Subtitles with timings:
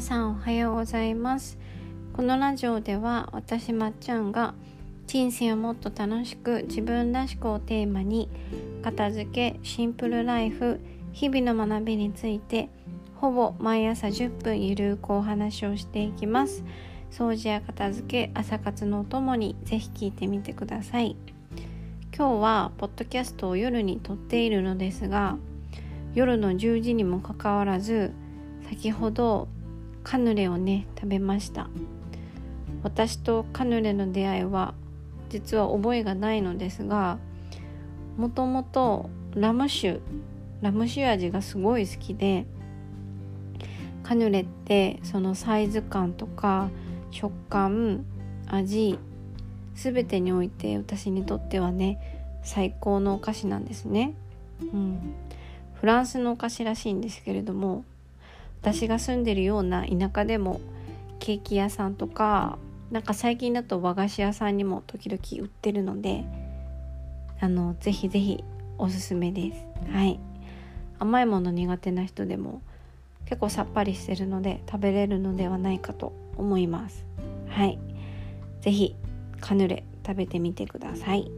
[0.00, 1.58] さんおはようございます。
[2.12, 4.54] このラジオでは私まっちゃんが
[5.08, 8.28] 人生をもっと楽しく自分らしくをテーマに
[8.82, 10.80] 片付けシンプルライフ
[11.12, 12.68] 日々の学びについて
[13.16, 16.62] ほぼ毎朝10分ゆるくお話をしていきます。
[17.10, 21.16] 掃除や片付け朝活のお供にぜひ聞いてみてください。
[22.16, 25.38] 今日はポッドキャストを夜に撮っているのですが
[26.14, 28.12] 夜の10時にもかかわらず
[28.68, 29.48] 先ほど
[30.08, 31.68] カヌレをね食べました。
[32.82, 34.72] 私とカヌレの出会いは
[35.28, 37.18] 実は覚えがないのですが
[38.16, 40.00] もともとラム酒
[40.62, 42.46] ラム酒味がすごい好きで
[44.02, 46.70] カヌレってそのサイズ感とか
[47.10, 48.06] 食感
[48.46, 48.98] 味
[49.74, 54.14] 全てにおいて私にとってはね最高のお菓子なんですね、
[54.72, 55.14] うん、
[55.74, 57.84] フランスのお菓子らしいんですけれども
[58.60, 60.60] 私が住んでるような田舎でも
[61.18, 62.58] ケーキ屋さんとか
[62.90, 66.24] なんか最近だと和菓子屋さんにも時々売ってるので
[67.40, 68.42] あのぜひぜひ
[68.78, 69.64] おすすめです。
[69.92, 70.18] はい。
[70.98, 72.62] 甘いもの苦手な人でも
[73.26, 77.04] 結構さっぱりしてるので食べれるのではないかと思います。
[77.48, 77.78] はい。
[78.60, 78.96] ぜひ
[79.40, 81.30] カヌレ食べてみてください。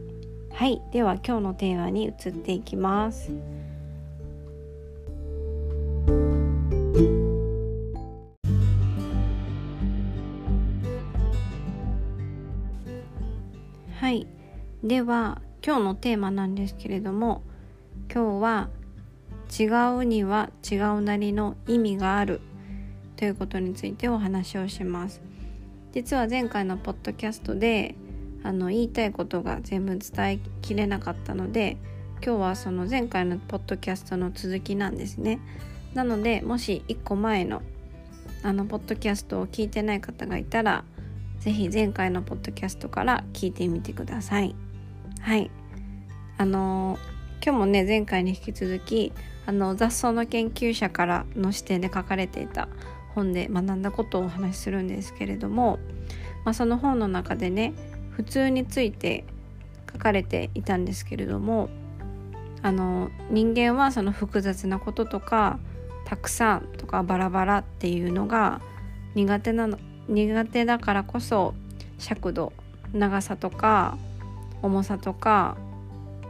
[0.53, 0.81] はい。
[0.91, 3.31] では今日のテーマに移っていきます。
[14.91, 17.43] では今日のテーマなんですけれども
[18.13, 18.69] 今日は
[19.57, 19.63] 違
[20.01, 22.41] うには違うなりの意味がある
[23.15, 25.21] ということについてお話をします。
[25.93, 27.95] 実は前回のポッドキャストで
[28.43, 31.77] あの言いたいことが全部伝えきれなかったので
[32.21, 35.39] 今日はその前回のポッドキャストの続きなんですね。
[35.93, 37.61] なのでもし1個前の
[38.43, 40.83] あのポッドキャストを聞いてない方がいたら
[41.39, 44.53] 是非前回のポッドキャストから聞いてみてください。
[45.21, 45.51] はい。
[46.37, 46.97] あの
[47.43, 49.13] 今日もね前回に引き続き
[49.45, 52.67] あの雑草の研究者からの視点で書かれていた
[53.13, 55.79] 本で学んだことをお話しするんですけれども、
[56.45, 57.73] まあ、その本の中でね
[58.11, 59.25] 普通について
[59.91, 61.69] 書かれていたんですけれども
[62.63, 65.59] あの人間はその複雑なこととか
[66.05, 68.61] たくさんとかバラバラっていうのが
[69.15, 69.77] 苦手なの
[70.07, 71.53] 苦手だからこそ
[71.97, 72.53] 尺度
[72.93, 73.97] 長さとか
[74.61, 75.57] 重さとか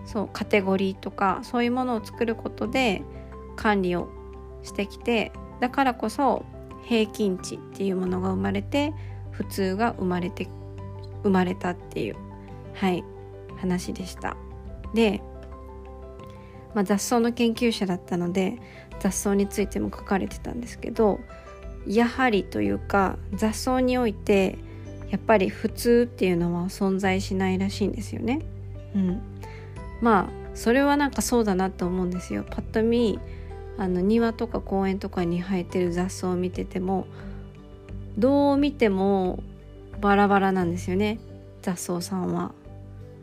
[0.05, 3.03] そうカテゴリーとかそういうものを作ることで
[3.55, 4.09] 管理を
[4.63, 6.45] してきてだからこそ
[6.83, 8.93] 平均値っていうものが生まれて
[9.31, 10.47] 普通が生まれて
[11.23, 12.15] 生まれたっていう
[12.73, 13.03] はい
[13.57, 14.35] 話でした。
[14.95, 15.21] で、
[16.73, 18.57] まあ、雑草の研究者だったので
[18.99, 21.19] 雑草についても書かれてたんですけど
[21.87, 24.57] やはりというか雑草において
[25.11, 28.41] やっぱり普通っていうのは存在しないらしいんですよね。
[28.95, 29.21] うん、
[30.01, 32.45] まあそれはなんかそうだなと思うんですよ。
[32.49, 33.19] パッと見
[33.77, 37.07] あの庭とか公園とかに生えてる雑草を見てても
[38.17, 39.43] どう見ても
[39.99, 41.19] バラバラなんですよね
[41.61, 42.53] 雑草さんは。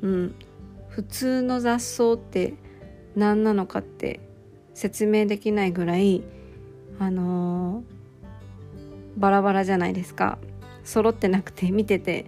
[0.03, 0.34] うん、
[0.91, 2.55] 普通の雑草って
[3.16, 4.20] 何なのかって
[4.75, 6.22] 説明できないぐらい
[6.99, 10.38] あのー、バラバラじゃないですか
[10.88, 12.25] 揃ってなくて見てて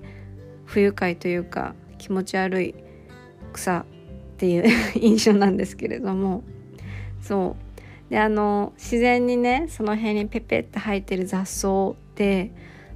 [0.66, 2.75] 不愉快というか気持ち悪い
[3.54, 3.84] 草っ
[4.37, 4.65] ていう
[5.00, 6.44] 印象なんですけれども
[7.22, 7.56] そ
[8.09, 12.53] うであの自然にねその辺にペペって生えてる雑草って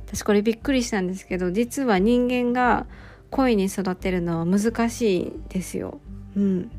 [0.06, 2.86] 私これびっくりしたんですけど実は人間が
[3.30, 5.98] 恋に育てるのは難しいですよ。
[6.36, 6.70] うん、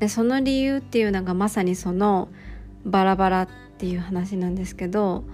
[0.00, 2.28] でその理由っていうのがまさにその
[2.84, 3.48] バラバラっ
[3.78, 5.24] ていう話なんですけど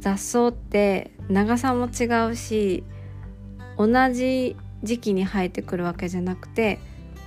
[0.00, 2.84] 雑草って長さも違うし
[3.76, 6.78] 同じ時期に生えてくるわけじゃなくて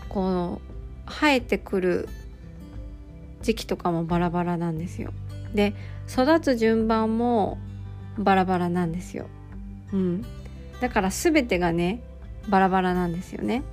[0.10, 0.62] こ
[1.08, 2.10] う生えてくる
[3.42, 5.12] 時期とかもバラバラなんですよ。
[5.54, 5.74] で
[6.08, 7.58] 育つ順番も
[8.18, 9.28] バラバラなんですよ。
[9.92, 10.26] うん、
[10.82, 12.02] だから全てがね
[12.50, 13.64] バラバラなんですよね。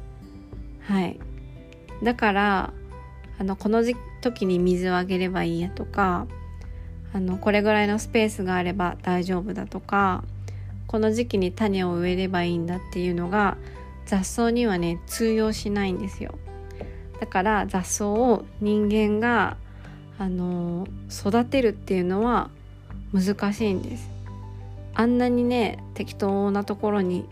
[0.83, 1.19] はい。
[2.03, 2.73] だから
[3.39, 3.83] あのこの
[4.21, 6.27] 時に水をあげればいいやとか
[7.13, 10.23] あのこれぐらいのスペースがあれば大丈夫だとか
[10.87, 13.57] この時期に種を植えればいいんだっていうのが
[14.07, 16.35] 雑草にはね通用しないんですよ。
[17.21, 19.57] だから雑草を人間が
[20.19, 22.51] あの育てるっていうのは
[23.13, 24.11] 難しいんです。
[24.95, 27.25] あんなにね適当なところに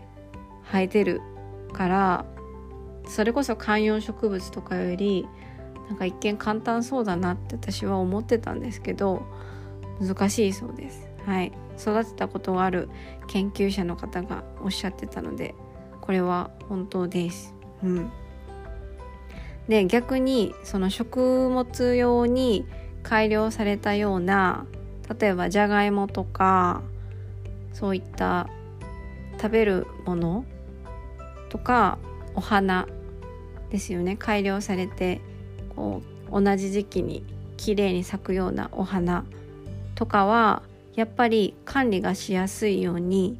[0.71, 1.21] 生えてる
[1.73, 2.25] から
[3.07, 5.27] それこそ観葉植物とかより
[5.89, 9.23] なんか一見簡単そうだなって私は思ってたんですけど
[9.99, 11.07] 難しいそうです。
[11.25, 12.89] はい育てたことがある
[13.27, 15.55] 研究者の方がおっしゃってたので
[16.01, 17.53] これは本当です。
[17.83, 18.11] うん、
[19.67, 22.65] で逆にその食物用に
[23.03, 24.65] 改良されたような
[25.19, 26.81] 例えばじゃがいもとか
[27.73, 28.49] そういった
[29.37, 30.45] 食べるもの
[31.49, 31.97] とか
[32.35, 32.87] お花
[33.69, 35.21] ですよね改良されて
[35.75, 36.01] こ
[36.31, 37.23] う同じ時期に
[37.55, 39.25] 綺麗に咲くようなお花
[39.99, 40.63] とかは
[40.95, 43.37] やっぱり管理がしやすいように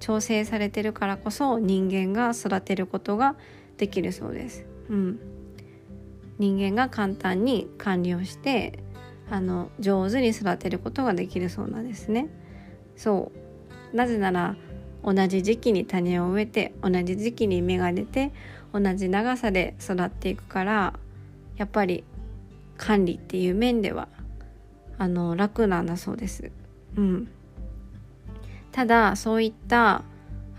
[0.00, 3.36] 調整されてるからこそ人間が育てることが
[3.78, 4.66] できるそうです。
[4.90, 5.18] うん、
[6.38, 8.80] 人間が簡単に管理をして
[9.30, 12.28] あの上手に育てることができるそうなんですね。
[12.96, 13.32] そ
[13.92, 14.56] うなぜなら
[15.02, 18.30] 同じ時期に種を植えて同じ時期に芽が出て
[18.74, 20.92] 同じ長さで育っていくから
[21.56, 22.04] やっぱり
[22.76, 24.08] 管理っていう面では
[24.98, 26.50] あの楽なんだそうです。
[26.96, 27.28] うん、
[28.72, 30.02] ただそういった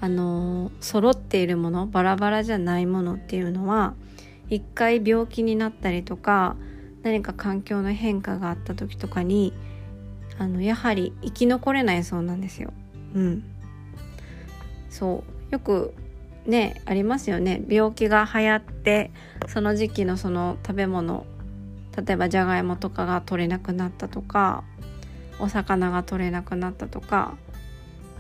[0.02, 3.94] あの揃っているものバラバラじゃないものっていうのは
[4.50, 6.56] 一回病気になったりとか
[7.04, 9.54] 何か環境の変化があった時とかに
[10.38, 12.74] あのやはり生き残れないそうなんですよ。
[13.14, 13.44] うん、
[14.90, 15.94] そうよく
[16.46, 19.12] ねありますよね病気が流行って
[19.48, 21.26] その時期のその食べ物
[21.96, 24.64] 例えばじゃがいもとかが取れなくなったとか
[25.40, 27.38] お魚が取れなくなったとか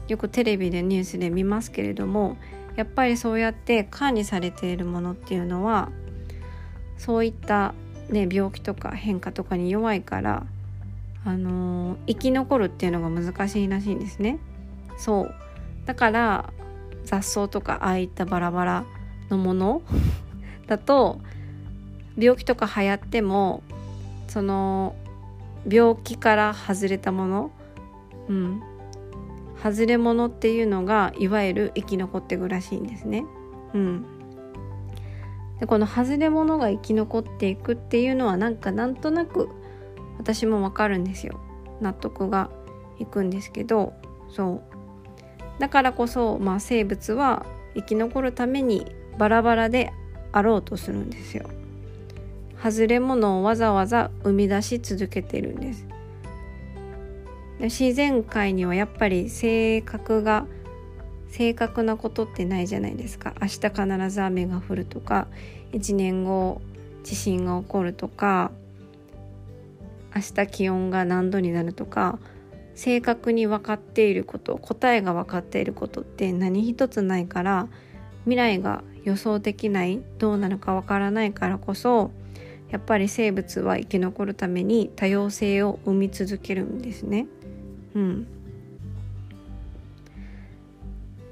[0.07, 2.37] よくテレビでニュースで見ますけれども
[2.75, 5.89] やっぱりそうやって管理されているものっていうのは
[6.97, 7.73] そういった、
[8.09, 10.45] ね、病気とか変化とかに弱いから、
[11.25, 14.39] あのー、生き残るっていうのが難しいらしいんですね。
[14.97, 15.35] そう
[15.85, 16.53] だから
[17.03, 18.85] 雑草とかああいったバラバラ
[19.29, 19.81] のもの
[20.67, 21.19] だと
[22.17, 23.63] 病気とか流行っても
[24.27, 24.95] その
[25.67, 27.51] 病気から外れたもの、
[28.29, 28.61] うん、
[29.61, 33.25] 外れ物っていうのがいわゆる生き残っていくらしいんですね。
[33.73, 34.05] うん、
[35.59, 39.49] でこの外れ物が生き残っていくっていうのはなんかなんとなく
[40.17, 41.39] 私もわかるんですよ。
[41.81, 42.49] 納得が
[42.99, 43.93] いくんですけど
[44.29, 44.63] そ
[45.57, 47.45] うだからこそ、まあ、生物は
[47.75, 48.85] 生き残るために
[49.17, 49.91] バラバラで
[50.31, 51.49] あろうとするんですよ。
[52.65, 55.85] 外れ物をわざわざ生み出し続けてるんです。
[57.59, 60.47] 自然界にはやっぱり性格が
[61.29, 63.35] 正確なことってないじゃないですか。
[63.39, 65.27] 明日必ず雨が降るとか
[65.73, 66.59] 1年後
[67.03, 68.51] 地震が起こるとか
[70.15, 72.17] 明日気温が何度になるとか
[72.73, 77.67] 正確に分かっていること答えが分かっていることって何一つないから
[78.23, 82.09] 未来が予想できないどうなるか分からないからこそ
[82.69, 87.27] やっぱり生物は生き残るために多様性を生み続けるんですね。
[87.93, 88.27] うん、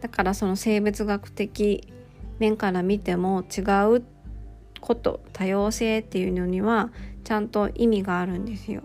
[0.01, 1.94] だからその生物学的
[2.39, 3.62] 面から見ても違
[3.95, 4.03] う
[4.80, 6.91] こと多様性っていうのには
[7.24, 8.81] ちゃんと意味があるんですよ。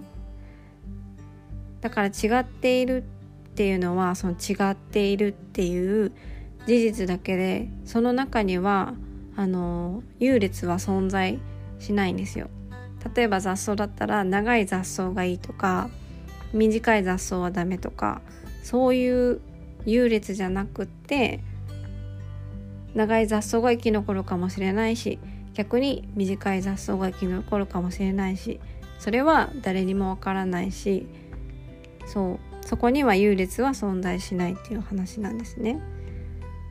[1.81, 3.05] だから違っている
[3.51, 6.13] っていうのはその違っているっていう
[6.67, 8.95] 事実だけでその中には
[9.37, 11.39] あの優劣は存在
[11.79, 12.49] しないんですよ。
[13.15, 15.89] 例えば雑草だったら長い雑草がいいとか
[16.53, 18.21] 短い雑草はダメとか
[18.63, 19.41] そういう
[19.87, 21.41] 優劣じゃなくって
[22.95, 25.19] 長い雑草が生き残るかもしれないし
[25.55, 28.61] 逆に短い雑草が生き残るかもしれないし
[28.99, 31.07] それは誰にもわからないし
[32.07, 35.81] そうそこには優劣は存在しないっていう話なんですね。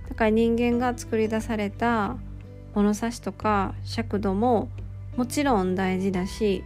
[0.09, 2.17] だから人間が作り出された
[2.75, 4.69] 物差しとか尺度も
[5.17, 6.63] もちろん大事だし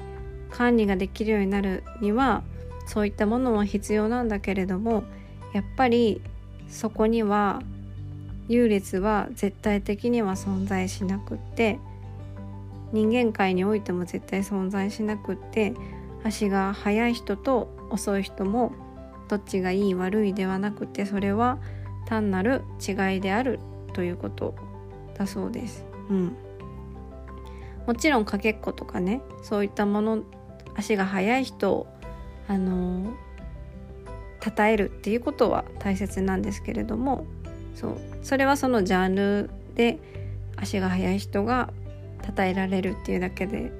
[0.51, 2.43] 管理ができるようになるには
[2.85, 5.03] そういったものも必要なんだけれども
[5.53, 6.21] やっぱり
[6.69, 7.61] そこには
[8.49, 11.79] 優劣は絶対的には存在しなくって
[12.91, 15.73] 人間界においても絶対存在しなくって
[16.25, 18.73] 足が速い人と遅い人も
[19.29, 21.57] どっちがいい悪いではなくてそれは
[22.05, 23.59] 単なる違いである
[23.93, 24.55] ということ
[25.17, 25.85] だそうです。
[26.09, 26.35] うん
[27.87, 30.23] もちろんかけっことかねそういったもの
[30.75, 31.87] 足が速い人を
[32.47, 33.13] あの
[34.43, 37.25] 称えるっていうことは大切なんですけれども
[37.75, 39.99] そうそれはそのジャンルで
[40.55, 41.71] 足が速い人が
[42.35, 43.71] 称えられるっていうだけで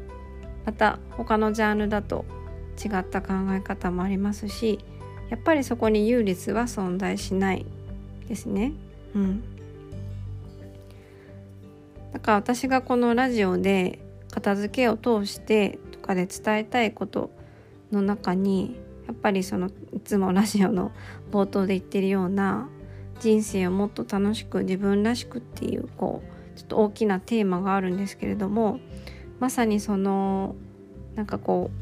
[0.66, 2.26] また他のジャンルだと
[2.84, 4.80] 違った考え方もありますし
[5.30, 7.66] やっぱりそこに優劣は存在しない
[8.28, 8.74] ですね。
[9.16, 9.44] うん、
[12.14, 14.00] だから私がこのラジオで
[14.32, 17.32] 片付けを通してとかで伝えたいこと
[17.92, 18.78] の中に
[19.08, 20.92] やっぱりそのいつもラジオの
[21.32, 22.70] 冒頭で言ってるような
[23.20, 26.24] 人生をもっと楽しく自分らしくっていうこ
[26.56, 28.80] うちょっと大きなテーマがあるんですけれども
[29.40, 30.56] まさにその
[31.16, 31.82] なんかこう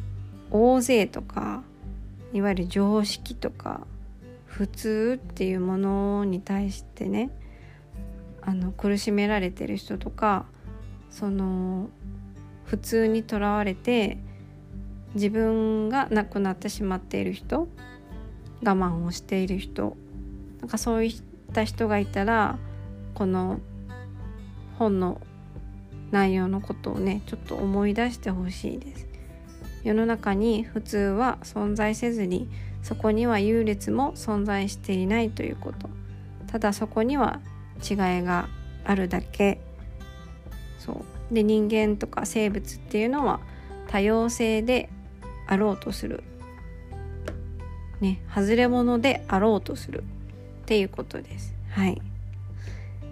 [0.52, 1.64] 大勢とか
[2.34, 3.86] いわゆる常識とか
[4.46, 7.30] 普通っていうものに対してね
[8.50, 10.48] あの苦しめられてる人とか
[11.12, 11.88] その
[12.66, 14.18] 普通にとらわれて
[15.14, 17.68] 自分が亡くなってしまっている人
[18.64, 19.96] 我慢をしている人
[20.62, 21.22] なんかそういっ
[21.54, 22.58] た人がいたら
[23.14, 23.60] この
[24.80, 25.22] 本の
[26.10, 29.08] 内容のことをねちょっと思い出してほしいです。
[29.84, 32.50] 世の中に普通は存在せずに
[32.82, 35.88] そこには優劣も存在していないということ。
[36.48, 37.42] ただそこには
[37.88, 38.48] 違いが
[38.84, 39.60] あるだけ。
[40.78, 41.34] そう。
[41.34, 43.40] で人間とか生物っていうのは
[43.88, 44.90] 多様性で
[45.48, 46.24] あろうとする。
[48.02, 48.22] ね。
[48.34, 50.04] 外れ者であろうとする
[50.64, 51.54] っていうことです。
[51.72, 52.02] はい。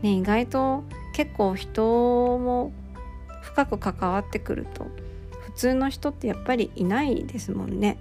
[0.01, 0.83] ね意外と
[1.13, 1.81] 結構人
[2.37, 2.71] も
[3.41, 4.85] 深く関わってくると
[5.45, 7.97] 普通の人ってやっぱりいないですもんね。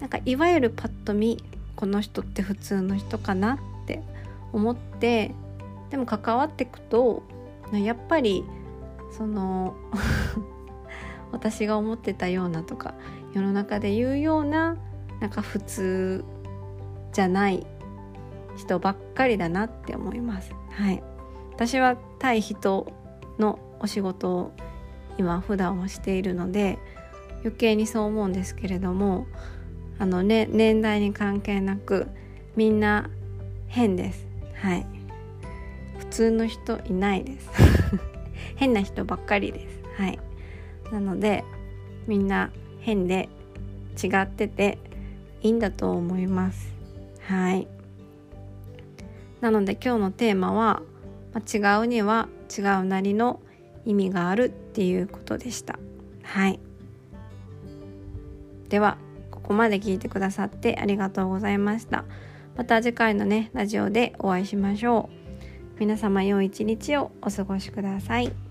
[0.00, 1.42] なんかいわゆるパッと見
[1.76, 4.02] この人って普通の人かなって
[4.52, 5.34] 思って
[5.90, 7.22] でも関わっていくと
[7.72, 8.44] やっぱり
[9.16, 9.74] その
[11.32, 12.94] 私が思ってたようなとか
[13.32, 14.76] 世の中で言うような
[15.20, 16.24] なんか普通
[17.12, 17.66] じゃない
[18.56, 20.52] 人ばっかりだなって思います。
[20.70, 21.02] はい、
[21.52, 22.92] 私は対人
[23.38, 24.52] のお仕事を
[25.18, 26.78] 今普段はしているので
[27.40, 29.26] 余計にそう思うんですけれども
[29.98, 32.08] あの、ね、年代に関係なく
[32.56, 33.10] みんな
[33.68, 34.26] 変です。
[34.54, 34.99] はい
[36.00, 37.50] 普通の人いないです。
[38.56, 39.80] 変な人ばっかりです。
[39.96, 40.18] はい。
[40.90, 41.44] なので
[42.06, 43.28] みんな変で
[44.02, 44.78] 違ってて
[45.42, 46.74] いいんだと思います。
[47.26, 47.68] はい。
[49.40, 50.82] なので今日のテーマは、
[51.32, 53.40] ま、違うには違うなりの
[53.84, 55.78] 意味があるっていうことでした。
[56.22, 56.58] はい。
[58.70, 58.96] では
[59.30, 62.04] ここまで聞いてくださってありがとうございました。
[62.56, 65.19] また次回のねラジオでお会いしましょう。
[65.80, 68.49] 皆様良い一日をお過ごしください。